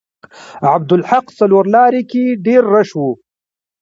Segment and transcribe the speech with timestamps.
[0.73, 3.01] عبدالحق څلور لارې کې ډیر رش و.